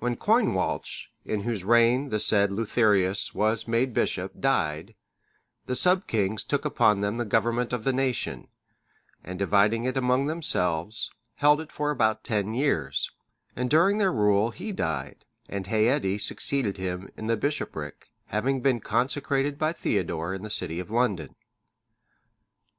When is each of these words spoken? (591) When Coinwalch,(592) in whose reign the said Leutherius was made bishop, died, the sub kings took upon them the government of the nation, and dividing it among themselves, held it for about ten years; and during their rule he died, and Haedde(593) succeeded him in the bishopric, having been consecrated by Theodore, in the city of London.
(591) 0.00 0.10
When 0.46 0.52
Coinwalch,(592) 0.54 1.08
in 1.24 1.40
whose 1.44 1.64
reign 1.64 2.08
the 2.10 2.20
said 2.20 2.50
Leutherius 2.52 3.34
was 3.34 3.66
made 3.66 3.94
bishop, 3.94 4.38
died, 4.38 4.94
the 5.64 5.74
sub 5.74 6.06
kings 6.06 6.42
took 6.42 6.66
upon 6.66 7.00
them 7.00 7.16
the 7.16 7.24
government 7.24 7.72
of 7.72 7.82
the 7.82 7.92
nation, 7.94 8.48
and 9.24 9.38
dividing 9.38 9.84
it 9.84 9.96
among 9.96 10.26
themselves, 10.26 11.10
held 11.36 11.62
it 11.62 11.72
for 11.72 11.90
about 11.90 12.22
ten 12.22 12.52
years; 12.52 13.10
and 13.56 13.70
during 13.70 13.96
their 13.96 14.12
rule 14.12 14.50
he 14.50 14.70
died, 14.70 15.24
and 15.48 15.64
Haedde(593) 15.64 16.20
succeeded 16.20 16.76
him 16.76 17.08
in 17.16 17.26
the 17.26 17.34
bishopric, 17.38 18.08
having 18.26 18.60
been 18.60 18.80
consecrated 18.80 19.56
by 19.58 19.72
Theodore, 19.72 20.34
in 20.34 20.42
the 20.42 20.50
city 20.50 20.78
of 20.78 20.90
London. 20.90 21.34